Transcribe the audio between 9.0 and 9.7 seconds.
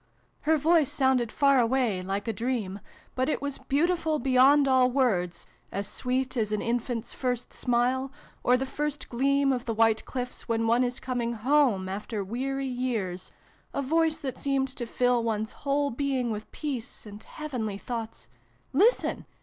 gleam of